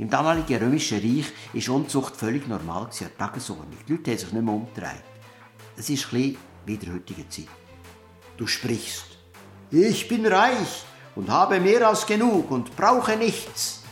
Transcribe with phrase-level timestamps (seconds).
[0.00, 3.76] Im damaligen römischen Reich war Unzucht völlig normal, eine Tagesordnung.
[3.86, 5.04] Die Leute haben sich nicht mehr umgedreht.
[5.76, 7.48] Es ist ein wie in der heutigen Zeit.
[8.38, 9.18] Du sprichst.
[9.70, 10.84] Ich bin reich
[11.16, 13.82] und habe mehr als genug und brauche nichts.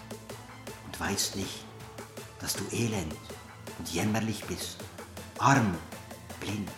[0.87, 1.67] Und weißt nicht,
[2.41, 3.15] dass du elend
[3.79, 4.79] und jämmerlich bist,
[5.39, 5.75] arm,
[6.41, 6.71] blind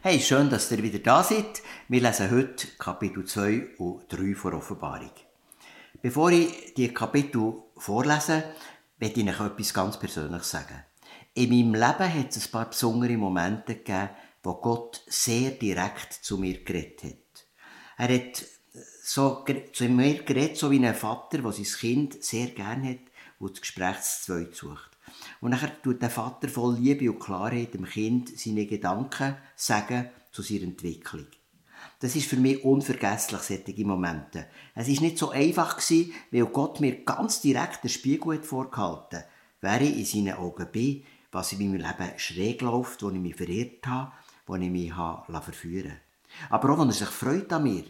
[0.00, 1.60] Hey, schön, dass ihr wieder da seid.
[1.88, 5.10] Wir lesen heute Kapitel 2 und 3 von Offenbarung.
[6.00, 8.44] Bevor ich die Kapitel vorlese,
[9.00, 10.84] möchte ich euch etwas ganz Persönliches sagen.
[11.34, 14.10] In meinem Leben hat es ein paar besondere Momente gegeben,
[14.44, 17.46] wo Gott sehr direkt zu mir geredet hat.
[17.96, 18.44] Er hat
[19.02, 23.50] so zu mir geredet, so wie ein Vater, der sein Kind sehr gerne hat und
[23.50, 24.87] das Gespräch zu zweit sucht.
[25.40, 30.42] Und nachher tut der Vater voll Liebe und Klarheit dem Kind seine Gedanken sagen zu
[30.42, 31.26] seiner Entwicklung.
[32.00, 34.46] Das ist für mich unvergesslich, solche Momente.
[34.74, 39.24] Es ist nicht so einfach gewesen, weil Gott mir ganz direkt den Spiegel hat vorgehalten,
[39.60, 43.36] wer ich in seinen Augen bin, was in meinem Leben schräg läuft, wo ich mich
[43.36, 44.12] verirrt habe,
[44.46, 45.96] wo ich mich habe verführen
[46.50, 47.84] Aber auch, wenn er sich freut an mir.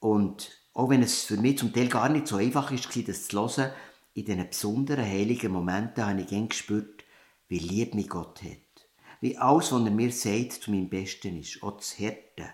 [0.00, 3.38] Und auch wenn es für mich zum Teil gar nicht so einfach ist, das zu
[3.38, 3.72] hören,
[4.14, 7.04] in diesen besonderen heiligen Momenten habe ich gern gespürt,
[7.48, 8.88] wie lieb mich Gott hat.
[9.20, 11.62] Wie alles, was er mir sagt, zu meinem Besten ist.
[11.62, 12.50] Auch das Härte.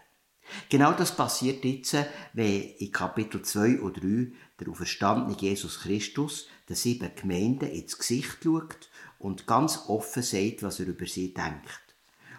[0.68, 1.96] Genau das passiert jetzt,
[2.32, 8.38] wenn in Kapitel 2 oder 3 der auferstandene Jesus Christus den sieben Gemeinden ins Gesicht
[8.42, 11.94] schaut und ganz offen sagt, was er über sie denkt.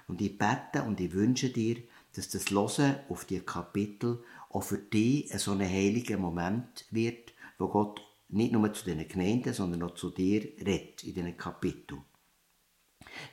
[0.08, 1.78] Und ich bete und ich wünsche dir,
[2.16, 7.34] dass das Hören auf die Kapitel auch für dich ein so ein heiliger Moment wird,
[7.58, 8.02] wo Gott
[8.34, 12.04] nicht nur zu diesen Gemeinden, sondern auch zu dir redet in diesen Kapiteln.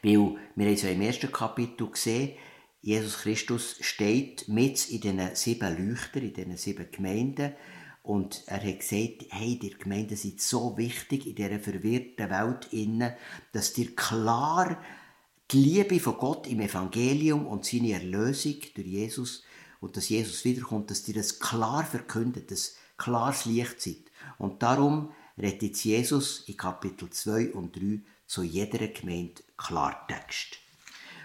[0.03, 2.37] Weil wir haben ja im ersten Kapitel gesehen,
[2.81, 7.55] Jesus Christus steht mit in diesen sieben Leuchtern, in diesen sieben Gemeinden
[8.03, 13.17] und er hat gesagt, hey, die Gemeinden sind so wichtig in dieser verwirrten Welt
[13.53, 14.83] dass dir klar
[15.51, 19.43] die Liebe von Gott im Evangelium und seine Erlösung durch Jesus
[19.81, 24.08] und dass Jesus wiederkommt, dass dir das klar verkündet, dass klares Licht seid.
[24.37, 30.59] Und darum redet Jesus in Kapitel 2 und 3 zu jeder Gemeinde Klartext.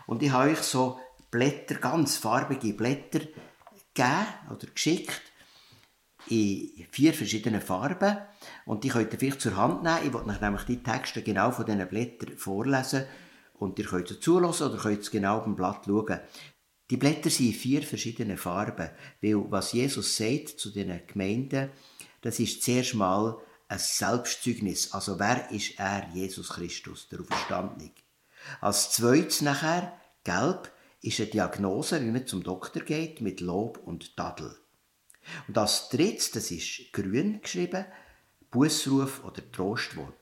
[0.05, 0.99] Und ich habe euch so
[1.31, 3.19] Blätter, ganz farbige Blätter
[3.93, 5.21] gegeben oder geschickt
[6.29, 8.17] in vier verschiedenen Farben
[8.65, 9.99] und die könnt ihr vielleicht zur Hand nehmen.
[10.05, 13.05] Ich wollte nämlich die Texte genau von diesen Blättern vorlesen
[13.55, 16.19] und ihr könnt sie zulassen oder könnt genau auf dem Blatt schauen.
[16.89, 18.89] Die Blätter sind in vier verschiedenen Farben,
[19.21, 21.71] weil was Jesus sagt zu den Gemeinden,
[22.23, 24.93] das ist zuerst mal ein Selbstzeugnis.
[24.93, 27.91] Also wer ist er, Jesus Christus, der Auferstandene?
[28.61, 34.15] Als zweites nachher, gelb, ist eine Diagnose, wie man zum Doktor geht, mit Lob und
[34.15, 34.57] Tadel.
[35.47, 37.85] Und als drittes, das ist grün geschrieben,
[38.51, 40.13] Bußruf oder Trostwort.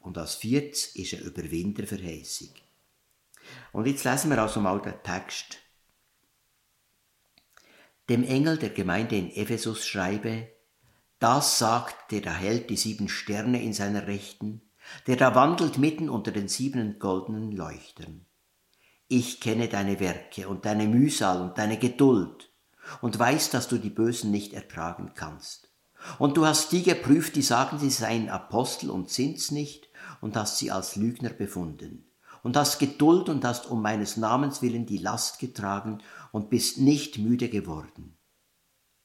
[0.00, 2.50] Und als viertes ist eine Überwinderverheißung.
[3.72, 5.58] Und jetzt lesen wir also mal den Text.
[8.08, 10.48] Dem Engel der Gemeinde in Ephesus schreibe,
[11.18, 14.62] das sagt, der da hält die sieben Sterne in seiner Rechten,
[15.06, 18.26] der da wandelt mitten unter den sieben goldenen Leuchtern.
[19.08, 22.52] Ich kenne deine Werke und deine Mühsal und deine Geduld
[23.00, 25.72] und weiß, dass du die Bösen nicht ertragen kannst.
[26.18, 29.88] Und du hast die geprüft, die sagen, sie seien Apostel und sind's nicht,
[30.20, 32.10] und hast sie als Lügner befunden.
[32.42, 35.98] Und hast Geduld und hast um meines Namens willen die Last getragen
[36.30, 38.16] und bist nicht müde geworden.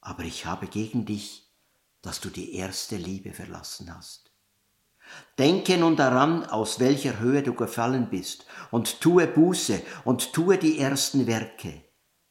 [0.00, 1.41] Aber ich habe gegen dich,
[2.02, 4.30] dass du die erste Liebe verlassen hast.
[5.38, 10.78] Denke nun daran, aus welcher Höhe du gefallen bist, und tue Buße und tue die
[10.78, 11.84] ersten Werke.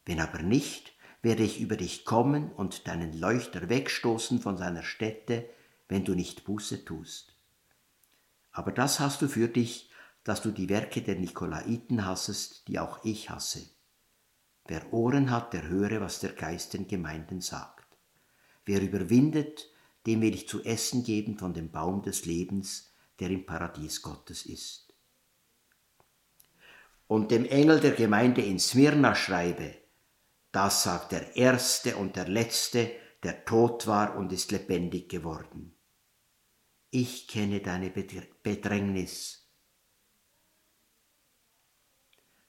[0.06, 5.50] Wenn aber nicht, werde ich über dich kommen und deinen Leuchter wegstoßen von seiner Stätte,
[5.88, 7.36] wenn du nicht Buße tust.
[8.52, 9.92] Aber das hast du für dich,
[10.24, 13.70] dass du die Werke der Nikolaiten hassest, die auch ich hasse.
[14.68, 17.81] Wer Ohren hat, der höre, was der Geist den Gemeinden sagt.
[18.66, 19.70] Wer überwindet,
[20.06, 24.46] dem will ich zu essen geben von dem Baum des Lebens, der im Paradies Gottes
[24.46, 24.94] ist.
[27.08, 29.76] Und dem Engel der Gemeinde in Smyrna schreibe,
[30.52, 32.92] das sagt der Erste und der Letzte,
[33.24, 35.76] der tot war und ist lebendig geworden.
[36.90, 39.48] Ich kenne deine Bedrängnis.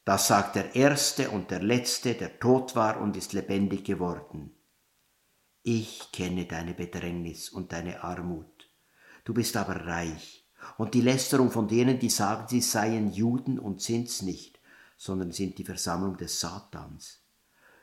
[0.05, 4.53] Das sagt der Erste und der Letzte, der tot war und ist lebendig geworden.
[5.62, 8.69] Ich kenne deine Bedrängnis und deine Armut.
[9.25, 10.44] Du bist aber reich.
[10.79, 14.61] Und die Lästerung von denen, die sagen, sie seien Juden und sind's nicht,
[14.97, 17.23] sondern sind die Versammlung des Satans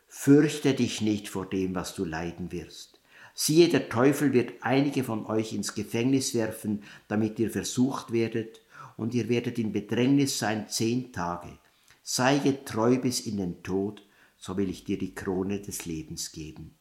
[0.10, 3.00] fürchte dich nicht vor dem, was du leiden wirst.
[3.36, 8.62] Siehe, der Teufel wird einige von euch ins Gefängnis werfen, damit ihr versucht werdet,
[8.98, 11.58] und ihr werdet in Bedrängnis sein zehn Tage.
[12.04, 14.02] Sei getreu bis in den Tod,
[14.36, 16.76] so will ich dir die Krone des Lebens geben.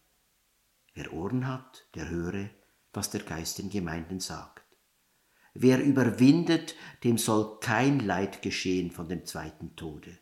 [0.99, 2.51] Wer Ohren hat, der höre,
[2.93, 4.65] was der Geist den Gemeinden sagt.
[5.55, 6.75] Wer überwindet,
[7.05, 10.19] dem soll kein Leid geschehen von dem zweiten Tode.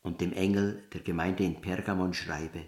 [0.00, 2.64] Und dem Engel der Gemeinde in Pergamon schreibe,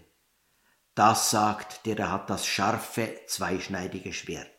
[0.93, 4.51] das sagt, der da hat das scharfe, zweischneidige Schwert.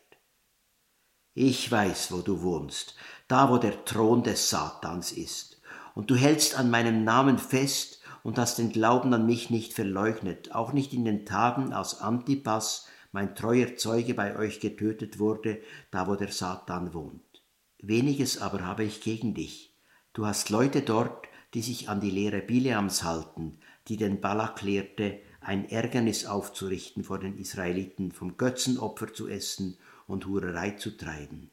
[1.33, 2.97] Ich weiß, wo du wohnst,
[3.29, 5.61] da wo der Thron des Satans ist,
[5.95, 10.53] und du hältst an meinem Namen fest und hast den Glauben an mich nicht verleugnet,
[10.53, 15.59] auch nicht in den Tagen, als Antipas, mein treuer Zeuge, bei euch getötet wurde,
[15.91, 17.43] da wo der Satan wohnt.
[17.81, 19.73] Weniges aber habe ich gegen dich.
[20.13, 25.19] Du hast Leute dort, die sich an die Lehre Bileams halten, die den Balak lehrte,
[25.41, 29.77] ein Ärgernis aufzurichten vor den Israeliten, vom Götzenopfer zu essen
[30.07, 31.49] und Hurerei zu treiben.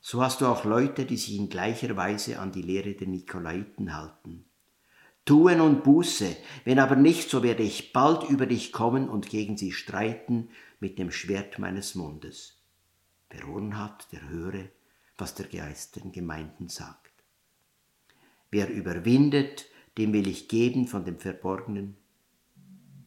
[0.00, 3.96] So hast du auch Leute, die sich in gleicher Weise an die Lehre der Nikolaiten
[3.96, 4.44] halten.
[5.24, 9.56] Tue nun Buße, wenn aber nicht, so werde ich bald über dich kommen und gegen
[9.56, 12.60] sie streiten mit dem Schwert meines Mundes.
[13.30, 14.68] Wer Ohren hat, der höre,
[15.16, 17.12] was der Geist den Gemeinden sagt.
[18.50, 19.66] Wer überwindet,
[19.96, 21.96] dem will ich geben von dem Verborgenen.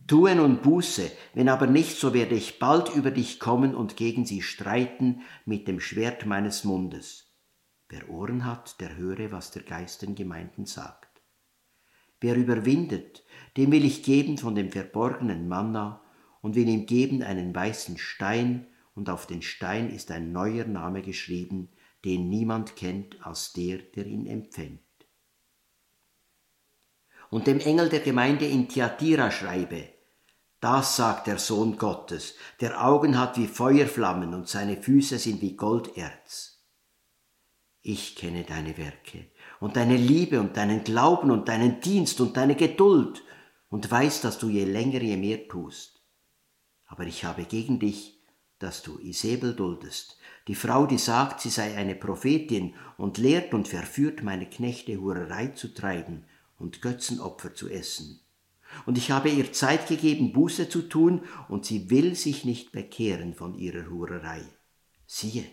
[0.08, 4.26] Tue nun Buße, wenn aber nicht, so werde ich bald über dich kommen und gegen
[4.26, 7.26] sie streiten mit dem Schwert meines Mundes.
[7.90, 11.05] Wer Ohren hat, der höre, was der Geist den Gemeinden sagt.
[12.26, 13.24] Wer überwindet,
[13.56, 16.02] dem will ich geben von dem verborgenen Manna
[16.42, 21.04] und will ihm geben einen weißen Stein, und auf den Stein ist ein neuer Name
[21.04, 21.70] geschrieben,
[22.04, 24.82] den niemand kennt als der, der ihn empfängt.
[27.30, 29.90] Und dem Engel der Gemeinde in Thyatira schreibe,
[30.60, 35.56] das sagt der Sohn Gottes, der Augen hat wie Feuerflammen und seine Füße sind wie
[35.56, 36.64] Golderz.
[37.84, 39.28] Ich kenne deine Werke
[39.66, 43.24] und deine Liebe und deinen Glauben und deinen Dienst und deine Geduld
[43.70, 46.04] und weiß, dass du je länger, je mehr tust.
[46.86, 48.22] Aber ich habe gegen dich,
[48.60, 53.68] dass du Isabel duldest, die Frau, die sagt, sie sei eine Prophetin und lehrt und
[53.68, 56.26] verführt meine Knechte, Hurerei zu treiben
[56.60, 58.20] und Götzenopfer zu essen.
[58.86, 63.34] Und ich habe ihr Zeit gegeben, Buße zu tun, und sie will sich nicht bekehren
[63.34, 64.44] von ihrer Hurerei.
[65.08, 65.46] Siehe,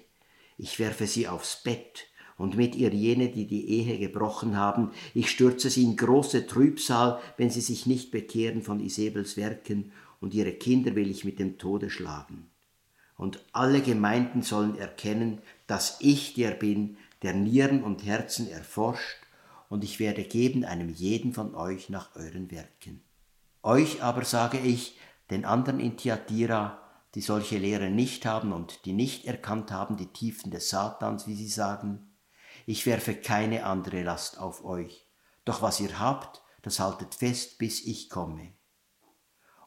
[0.58, 2.08] ich werfe sie aufs Bett,
[2.38, 4.90] und mit ihr jene, die die Ehe gebrochen haben.
[5.14, 10.34] Ich stürze sie in große Trübsal, wenn sie sich nicht bekehren von Isabels Werken, und
[10.34, 12.46] ihre Kinder will ich mit dem Tode schlagen.
[13.16, 19.18] Und alle Gemeinden sollen erkennen, dass ich der bin, der Nieren und Herzen erforscht,
[19.68, 23.02] und ich werde geben einem jeden von euch nach euren Werken.
[23.62, 24.98] Euch aber sage ich,
[25.30, 26.78] den anderen in Thyatira,
[27.14, 31.34] die solche Lehre nicht haben und die nicht erkannt haben die Tiefen des Satans, wie
[31.34, 32.11] sie sagen,
[32.66, 35.06] ich werfe keine andere Last auf euch.
[35.44, 38.52] Doch was ihr habt, das haltet fest, bis ich komme.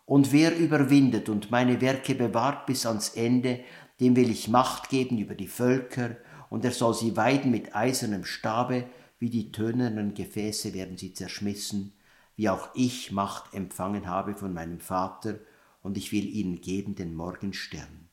[0.05, 3.63] Und wer überwindet und meine Werke bewahrt bis ans Ende,
[3.99, 6.17] dem will ich Macht geben über die Völker,
[6.49, 8.87] und er soll sie weiden mit eisernem Stabe,
[9.19, 11.93] wie die tönernen Gefäße werden sie zerschmissen,
[12.35, 15.39] wie auch ich Macht empfangen habe von meinem Vater,
[15.81, 18.09] und ich will ihnen geben den Morgenstern.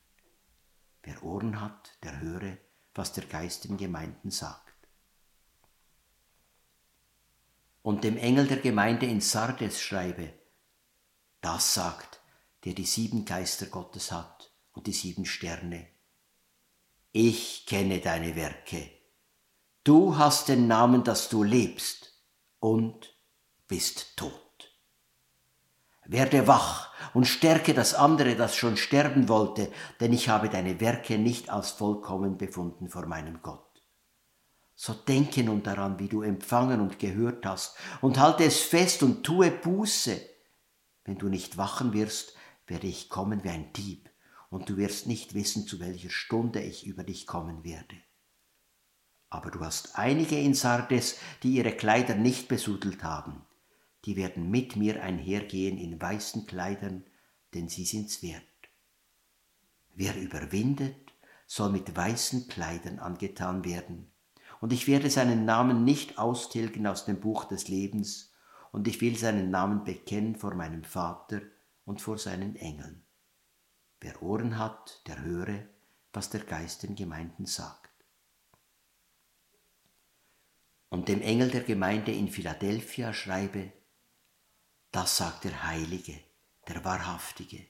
[1.02, 2.58] Wer Ohren hat, der höre,
[2.94, 4.71] was der Geist den Gemeinden sagt.
[7.82, 10.32] Und dem Engel der Gemeinde in Sardes schreibe,
[11.40, 12.20] das sagt,
[12.64, 15.88] der die sieben Geister Gottes hat und die sieben Sterne.
[17.10, 18.90] Ich kenne deine Werke.
[19.84, 22.12] Du hast den Namen, dass du lebst
[22.60, 23.16] und
[23.66, 24.40] bist tot.
[26.04, 31.18] Werde wach und stärke das andere, das schon sterben wollte, denn ich habe deine Werke
[31.18, 33.71] nicht als vollkommen befunden vor meinem Gott.
[34.84, 39.22] So denke nun daran, wie du empfangen und gehört hast, und halte es fest und
[39.22, 40.20] tue Buße.
[41.04, 42.34] Wenn du nicht wachen wirst,
[42.66, 44.10] werde ich kommen wie ein Dieb,
[44.50, 47.94] und du wirst nicht wissen, zu welcher Stunde ich über dich kommen werde.
[49.30, 53.46] Aber du hast einige in Sardes, die ihre Kleider nicht besudelt haben.
[54.04, 57.04] Die werden mit mir einhergehen in weißen Kleidern,
[57.54, 58.42] denn sie sind's wert.
[59.94, 61.12] Wer überwindet,
[61.46, 64.11] soll mit weißen Kleidern angetan werden
[64.62, 68.32] und ich werde seinen Namen nicht austilgen aus dem Buch des Lebens,
[68.70, 71.42] und ich will seinen Namen bekennen vor meinem Vater
[71.84, 73.02] und vor seinen Engeln.
[74.00, 75.66] Wer Ohren hat, der höre,
[76.12, 77.90] was der Geist den Gemeinden sagt.
[80.90, 83.72] Und dem Engel der Gemeinde in Philadelphia schreibe,
[84.92, 86.20] Das sagt der Heilige,
[86.68, 87.66] der Wahrhaftige.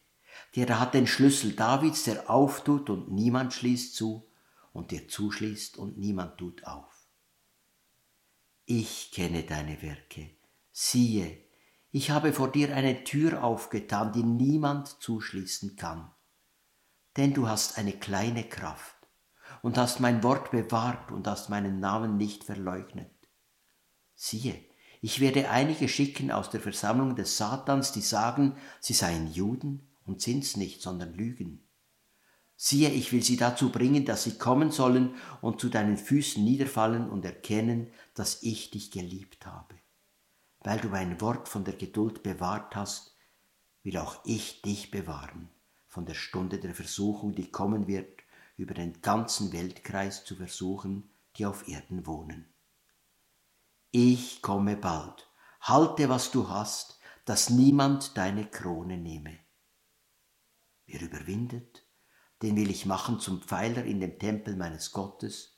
[0.55, 4.29] Der hat den Schlüssel Davids, der auftut und niemand schließt zu,
[4.73, 7.09] und der zuschließt und niemand tut auf.
[8.64, 10.31] Ich kenne deine Werke.
[10.71, 11.38] Siehe,
[11.91, 16.11] ich habe vor dir eine Tür aufgetan, die niemand zuschließen kann.
[17.17, 18.97] Denn du hast eine kleine Kraft
[19.61, 23.11] und hast mein Wort bewahrt und hast meinen Namen nicht verleugnet.
[24.14, 24.64] Siehe,
[25.02, 30.23] ich werde einige schicken aus der Versammlung des Satans, die sagen, sie seien Juden und
[30.23, 31.69] sind's nicht, sondern lügen.
[32.64, 37.11] Siehe, ich will sie dazu bringen, dass sie kommen sollen und zu deinen Füßen niederfallen
[37.11, 39.75] und erkennen, dass ich dich geliebt habe
[40.64, 43.16] weil du mein Wort von der Geduld bewahrt hast,
[43.83, 45.49] will auch ich dich bewahren
[45.88, 48.23] von der Stunde der Versuchung, die kommen wird,
[48.57, 52.47] über den ganzen Weltkreis zu versuchen, die auf Erden wohnen.
[53.90, 55.28] Ich komme bald,
[55.61, 59.38] halte, was du hast, dass niemand deine Krone nehme.
[60.87, 61.82] Wer überwindet,
[62.43, 65.53] den will ich machen zum Pfeiler in dem Tempel meines Gottes,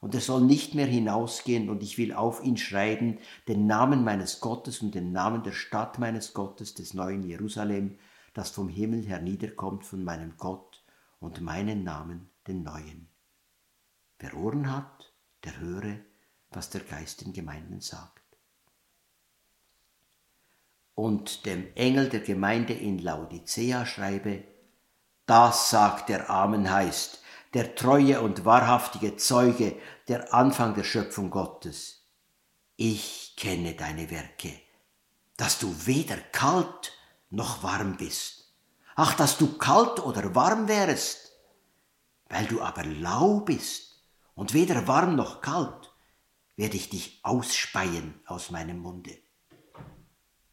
[0.00, 4.40] und er soll nicht mehr hinausgehen, und ich will auf ihn schreiben den Namen meines
[4.40, 7.98] Gottes und den Namen der Stadt meines Gottes, des neuen Jerusalem,
[8.34, 10.84] das vom Himmel herniederkommt von meinem Gott,
[11.18, 13.08] und meinen Namen, den neuen.
[14.18, 15.12] Wer Ohren hat,
[15.44, 15.98] der höre,
[16.50, 18.22] was der Geist den Gemeinden sagt.
[20.94, 24.44] Und dem Engel der Gemeinde in Laodicea schreibe,
[25.26, 27.20] das sagt der Amen heißt,
[27.54, 29.76] der treue und wahrhaftige Zeuge,
[30.08, 32.04] der Anfang der Schöpfung Gottes.
[32.76, 34.52] Ich kenne deine Werke,
[35.36, 36.92] dass du weder kalt
[37.30, 38.52] noch warm bist.
[38.94, 41.32] Ach, dass du kalt oder warm wärest.
[42.28, 44.02] Weil du aber lau bist
[44.34, 45.92] und weder warm noch kalt,
[46.56, 49.16] werde ich dich ausspeien aus meinem Munde.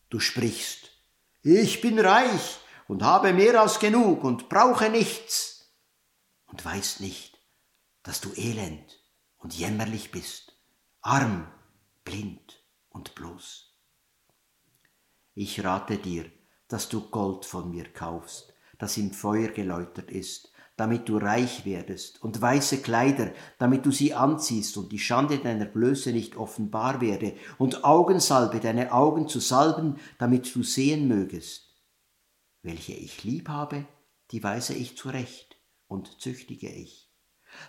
[0.10, 0.90] Du sprichst,
[1.42, 5.74] ich bin reich und habe mehr als genug und brauche nichts
[6.46, 7.40] und weißt nicht,
[8.04, 9.00] dass du elend
[9.38, 10.58] und jämmerlich bist,
[11.02, 11.48] arm,
[12.04, 13.74] blind und bloß.
[15.34, 16.32] Ich rate dir,
[16.68, 22.22] dass du Gold von mir kaufst, das im Feuer geläutert ist, damit du reich werdest,
[22.24, 27.36] und weiße Kleider, damit du sie anziehst und die Schande deiner Blöße nicht offenbar werde,
[27.58, 31.73] und Augensalbe deine Augen zu salben, damit du sehen mögest.
[32.64, 33.86] Welche ich lieb habe,
[34.32, 37.12] die weise ich zurecht und züchtige ich.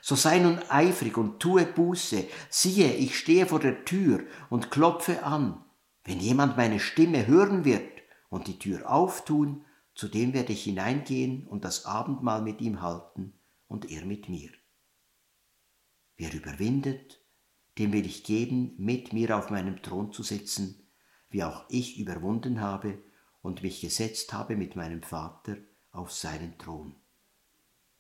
[0.01, 5.25] So sei nun eifrig und tue Buße, siehe, ich stehe vor der Tür und klopfe
[5.25, 5.63] an.
[6.05, 7.91] Wenn jemand meine Stimme hören wird
[8.31, 13.35] und die Tür auftun, zu dem werde ich hineingehen und das Abendmahl mit ihm halten
[13.67, 14.51] und er mit mir.
[16.17, 17.21] Wer überwindet,
[17.79, 20.89] dem will ich geben, mit mir auf meinem Thron zu sitzen,
[21.31, 23.03] wie auch ich überwunden habe
[23.45, 25.59] und mich gesetzt habe mit meinem Vater
[25.93, 26.97] auf seinen Thron.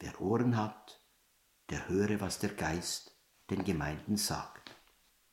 [0.00, 1.02] Wer Ohren hat,
[1.68, 3.14] der höre, was der Geist
[3.50, 4.74] den Gemeinden sagt.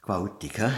[0.01, 0.70] Gewaltig, he?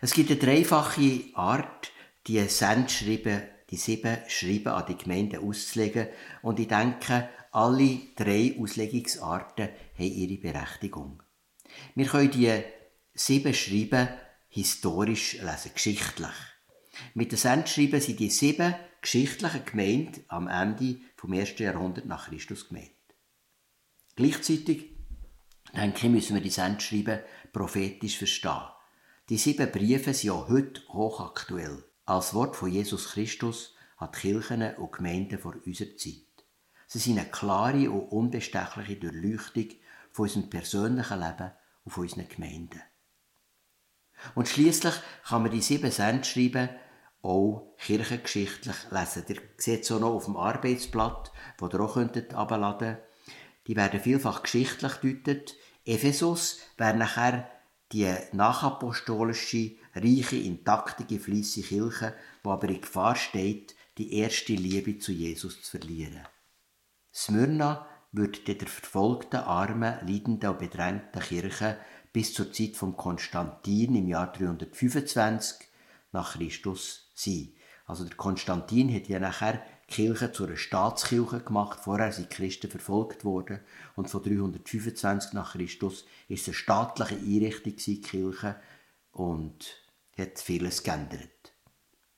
[0.00, 1.90] Es gibt eine dreifache Art,
[2.28, 6.06] die Sendschreiben, die sieben Schreiben an die Gemeinden auszulegen.
[6.42, 11.24] Und ich denke, alle drei Auslegungsarten haben ihre Berechtigung.
[11.96, 12.62] Wir können die
[13.14, 14.08] sieben Schreiben
[14.48, 16.57] historisch lesen, geschichtlich.
[17.14, 22.68] Mit den Sendschreiben sind die sieben geschichtlichen Gemeinden am Ende vom ersten Jahrhundert nach Christus
[22.68, 22.90] gemeint.
[24.16, 24.96] Gleichzeitig,
[25.76, 27.20] denke ich, müssen wir die Sendschreiben
[27.52, 28.68] prophetisch verstehen.
[29.28, 31.84] Die sieben Briefe sind ja heute hochaktuell.
[32.06, 36.22] Als Wort von Jesus Christus hat Kirchen und Gemeinden vor unserer Zeit.
[36.86, 39.68] Sie sind eine klare und unbestechliche Durchleuchtung
[40.10, 41.52] von unserem persönlichen Leben
[41.84, 42.80] und von unseren Gemeinden.
[44.34, 44.94] Und schließlich
[45.28, 46.70] kann man die sieben Sendschreiben
[47.22, 49.24] auch kirchengeschichtlich lesen.
[49.28, 52.98] Ihr seht es auch noch auf dem Arbeitsblatt, das ihr auch herunterladen könnt.
[53.66, 55.56] Die werden vielfach geschichtlich gedeutet.
[55.84, 57.50] Ephesus wäre nachher
[57.92, 65.12] die nachapostolische, reiche, intaktige, fleissige Kirche, die aber in Gefahr steht, die erste Liebe zu
[65.12, 66.26] Jesus zu verlieren.
[67.12, 71.78] Smyrna wird der verfolgten, armen, leidenden und bedrängten Kirche
[72.12, 75.68] bis zur Zeit von Konstantin im Jahr 325
[76.12, 77.52] nach Christus sein.
[77.86, 81.80] Also der Konstantin hat ja nachher die Kirche zu einer Staatskirche gemacht.
[81.80, 83.60] Vorher sind Christen verfolgt worden.
[83.96, 88.56] Und von 325 nach Christus ist es eine staatliche Einrichtung die Kirche
[89.12, 89.82] und
[90.18, 91.54] hat vieles geändert.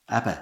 [0.09, 0.37] Eben,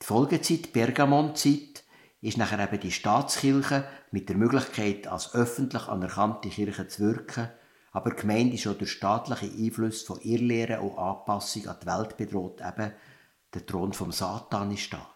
[0.00, 1.84] die Folgezeit, Pergamonzeit,
[2.20, 7.48] ist nachher eben die Staatskirche mit der Möglichkeit, als öffentlich anerkannte Kirche zu wirken.
[7.92, 12.16] Aber die Gemeinde ist auch durch staatliche Einfluss von Irrlehren und Anpassung an die Welt
[12.16, 12.92] bedroht, eben
[13.52, 15.14] der Thron vom Satan ist da.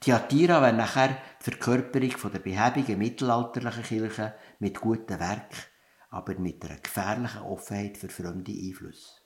[0.00, 1.08] Thyatira wäre nachher
[1.40, 5.54] die Verkörperung der behäbigen mittelalterlichen Kirche mit guten Werk,
[6.10, 9.20] aber mit einer gefährlichen Offenheit für fremde Einflüsse.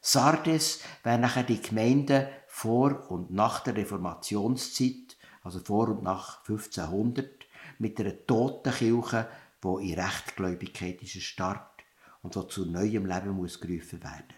[0.00, 7.28] Sardes wäre nachher die Gemeinde vor und nach der Reformationszeit, also vor und nach 1500,
[7.78, 9.28] mit einer toten Kirche,
[9.60, 11.69] wo in Rechtgläubigkeit ist erstarrt
[12.22, 14.34] und wo zu neuem Leben muss gerufen werden.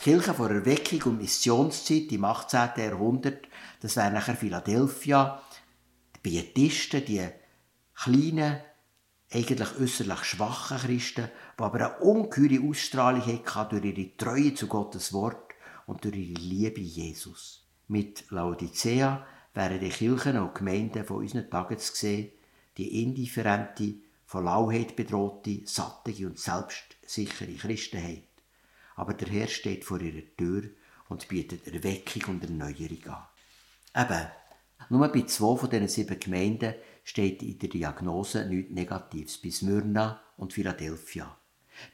[0.00, 2.70] Die Kirche vor Erweckung und Missionszeit im 18.
[2.76, 3.46] Jahrhundert,
[3.80, 5.42] das wäre nachher Philadelphia,
[6.16, 7.28] die Pietisten, die
[7.94, 8.60] kleinen,
[9.30, 15.12] eigentlich äußerlich schwachen Christen, die aber eine ungeheure Ausstrahlung hatten durch ihre Treue zu Gottes
[15.12, 15.54] Wort
[15.86, 17.66] und durch ihre Liebe Jesus.
[17.88, 22.30] Mit Laodicea wären die Kirchen und Gemeinden von unseren Tagen zu sehen,
[22.76, 23.94] die indifferente,
[24.32, 28.28] von Lauheit bedrohte, sattige und selbstsichere Christenheit.
[28.96, 30.70] Aber der Herr steht vor ihrer Tür
[31.10, 33.04] und bietet Erweckung und Erneuerung
[33.94, 34.06] an.
[34.06, 34.26] Eben,
[34.88, 36.74] nur bei zwei von diesen sieben Gemeinden
[37.04, 41.36] steht in der Diagnose nichts Negatives, bei Smyrna und Philadelphia.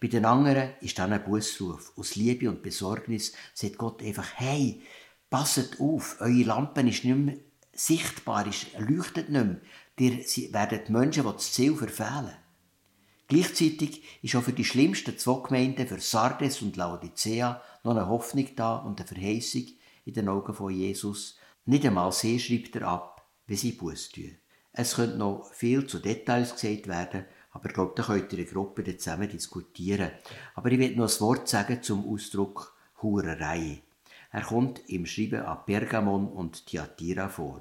[0.00, 1.92] Bei den anderen ist dann ein Bußruf.
[1.96, 4.80] Aus Liebe und Besorgnis sagt Gott einfach, hey,
[5.28, 7.34] passet auf, eure Lampe ist nicht mehr
[7.72, 9.60] sichtbar, ist, leuchtet nicht mehr.
[10.00, 10.18] Ihr
[10.52, 12.36] werden die Menschen, die das Ziel verfehlen.
[13.26, 18.48] Gleichzeitig ist auch für die schlimmsten zwei Gemeinden, für Sardes und Laodicea, noch eine Hoffnung
[18.56, 19.66] da und eine Verheißung
[20.06, 21.36] in den Augen von Jesus.
[21.66, 24.36] Nicht einmal sie schreibt er ab, wie sie Buß tun.
[24.72, 28.46] Es könnte noch viel zu Details gesagt werden, aber ich glaube, da könnt ihr in
[28.46, 30.12] Gruppe zusammen diskutieren.
[30.54, 33.82] Aber ich will noch ein Wort sagen zum Ausdruck Hurerei.
[34.30, 37.60] Er kommt im Schreiben an Pergamon und Thyatira vor.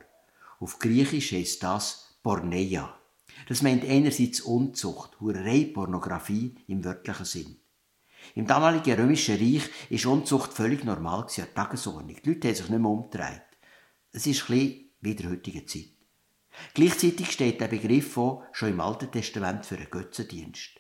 [0.60, 3.00] Auf Griechisch heißt das Porneia.
[3.48, 7.58] Das meint einerseits Unzucht, Hurerei, Pornografie im wörtlichen Sinn.
[8.36, 12.18] Im damaligen römischen Reich ist Unzucht völlig normal gewesen, an Tagesordnung.
[12.24, 13.42] Die Leute haben sich nicht mehr umgedreht.
[14.12, 15.90] Es ist ein wie in der heutigen Zeit.
[16.74, 20.80] Gleichzeitig steht der Begriff auch schon im Alten Testament für einen Götzendienst.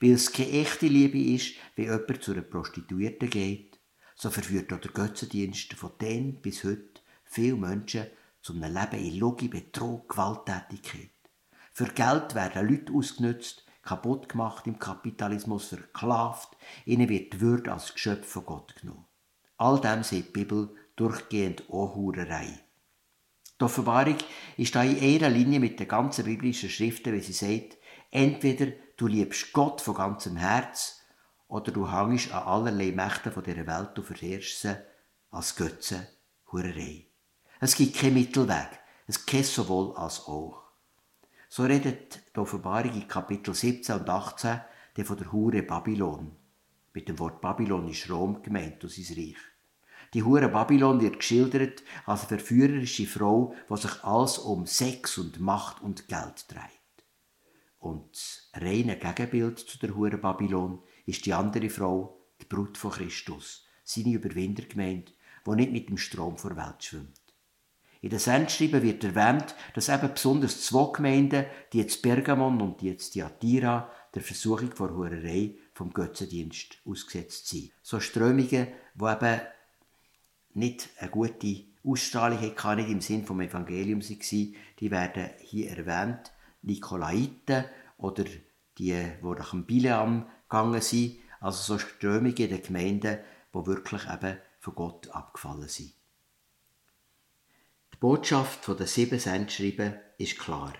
[0.00, 3.78] Weil es keine echte Liebe ist, wie jemand zu einer Prostituierten geht,
[4.14, 8.06] so verführt auch der Götzendienst von denen bis heute viele Menschen
[8.48, 11.10] einem Leben in Lüge, Betrug, Gewalttätigkeit.
[11.72, 17.92] Für Geld werden Leute ausgenutzt, kaputt gemacht im Kapitalismus, versklavt, ihnen wird die Würde als
[17.92, 19.06] Geschöpf von Gott genommen.
[19.56, 22.60] All dem sieht die Bibel durchgehend auch Hurerei.
[23.60, 24.16] Die Offenbarung
[24.56, 27.76] ist da in einer Linie mit den ganzen biblischen Schriften, wie sie sagt,
[28.10, 31.02] entweder du liebst Gott von ganzem Herz
[31.46, 34.76] oder du hängst an allerlei Mächten dieser Welt und verheerst sie
[35.30, 36.08] als Götze,
[36.50, 37.09] Hurerei.
[37.62, 38.70] Es gibt keinen Mittelweg.
[39.06, 40.62] Es gibt sowohl als auch.
[41.50, 44.62] So redet die Offenbarung in Kapitel 17 und 18
[44.96, 46.34] der von der Hure Babylon.
[46.94, 49.36] Mit dem Wort Babylon ist Rom gemeint und sein Reich.
[50.14, 55.38] Die Hure Babylon wird geschildert als eine verführerische Frau, die sich alles um Sex und
[55.38, 57.04] Macht und Geld dreht.
[57.78, 62.92] Und das reine Gegenbild zu der Hure Babylon ist die andere Frau, die Brut von
[62.92, 65.12] Christus, seine Überwinder gemeint,
[65.46, 67.19] die nicht mit dem Strom vor Welt schwimmt.
[68.02, 72.88] In den Sendschreiben wird erwähnt, dass eben besonders zwei Gemeinden, die jetzt Pergamon und die
[72.88, 77.72] jetzt Thyatira, der Versuchung vor Hurerei vom Götzendienst ausgesetzt sind.
[77.82, 79.40] So Strömungen, die eben
[80.54, 86.32] nicht eine gute Ausstrahlung hatten, nicht im Sinn vom Evangelium waren, die werden hier erwähnt.
[86.62, 87.64] Nikolaiten
[87.98, 88.24] oder
[88.78, 93.18] die, die nach dem Bileam gegangen sind, also so Strömungen in den Gemeinden,
[93.54, 95.92] die wirklich eben von Gott abgefallen sind.
[98.00, 100.72] Botschaft der sieben Sendschreiben ist klar.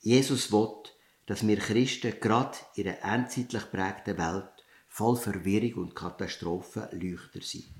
[0.00, 0.82] Jesus will,
[1.24, 4.52] dass wir Christen gerade in einer endzeitlich prägten Welt
[4.86, 7.70] voll Verwirrung und Katastrophen Leuchter sind.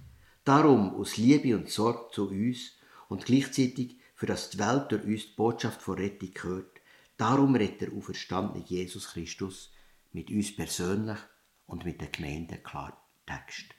[0.45, 2.79] Darum aus Liebe und Sorge zu uns
[3.11, 6.81] und gleichzeitig, für das die Welt durch uns die Botschaft von Rettung hört,
[7.19, 9.73] darum redet der auferstandene Jesus Christus
[10.13, 11.19] mit uns persönlich
[11.67, 13.75] und mit der Gemeinde klar Text.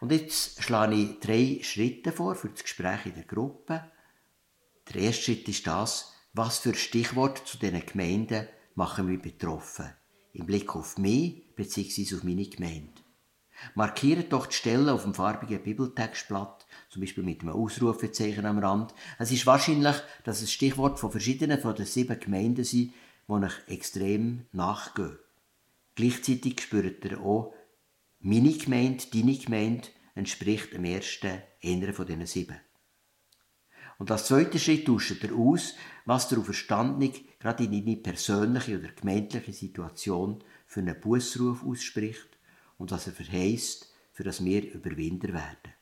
[0.00, 3.84] Und jetzt schlage ich drei Schritte vor für das Gespräch in der Gruppe.
[4.88, 9.90] Der erste Schritt ist das, was für Stichworte zu diesen Gemeinden machen mich betroffen.
[10.32, 12.16] Im Blick auf mich bzw.
[12.16, 13.02] auf meine Gemeinde.
[13.74, 18.94] Markiert doch die Stellen auf dem farbigen Bibeltextblatt, zum Beispiel mit einem Ausrufezeichen am Rand.
[19.18, 22.92] Es ist wahrscheinlich, dass es Stichwort von verschiedenen von den sieben Gemeinden sind,
[23.28, 25.18] die euch extrem nachgehen.
[25.94, 27.52] Gleichzeitig spürt ihr auch,
[28.20, 32.56] meine Gemeinde, deine Gemeinde, entspricht dem ersten einer von diesen sieben.
[33.98, 38.88] Und als zweiter Schritt tauscht er aus, was der Auferstandene gerade in deine persönliche oder
[38.88, 42.38] gemeindliche Situation für einen Bußruf ausspricht
[42.78, 45.74] und was er verheißt, für das wir Überwinder werden.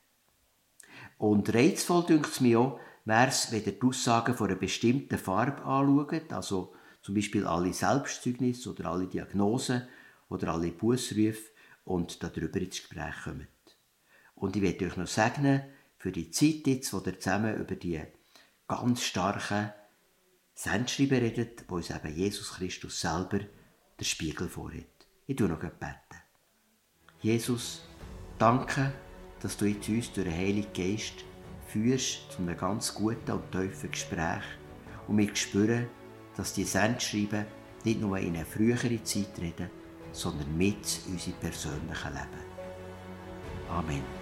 [1.16, 5.18] Und reizvoll dünkt es mir auch, wäre es, wenn ihr die Aussagen von einer bestimmten
[5.18, 9.88] Farbe anschaut, also zum Beispiel alle Selbstzeugnisse oder alle Diagnosen
[10.28, 11.50] oder alle Bußrufe
[11.88, 13.48] und darüber ins Gespräch kommt.
[14.34, 15.62] Und ich werde euch noch segnen,
[15.96, 18.00] für die Zeit jetzt, wo ihr zusammen über die
[18.68, 19.72] ganz starken
[20.54, 23.40] Sendschreiber redet, wo uns eben Jesus Christus selber
[23.98, 24.84] der Spiegel vorhat.
[25.26, 26.22] Ich tue noch beten.
[27.20, 27.82] Jesus,
[28.38, 28.92] danke,
[29.40, 31.24] dass du jetzt uns durch den Heiligen Geist
[31.66, 34.44] führst zu einem ganz guten und tiefen Gespräch
[35.08, 35.88] und wir spüren,
[36.36, 37.46] dass die Sendschreiben
[37.84, 39.70] nicht nur in eine frühere Zeit reden,
[40.18, 42.44] sondern mit unserem persönlichen Leben.
[43.70, 44.17] Amen.